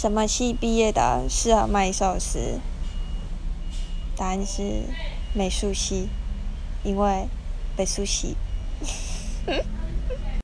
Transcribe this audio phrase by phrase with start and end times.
[0.00, 1.26] 什么系毕业的？
[1.28, 2.58] 适合卖寿司。
[4.16, 4.84] 答案是
[5.34, 6.08] 美术系
[6.82, 7.28] 因为
[7.76, 8.34] 美术系。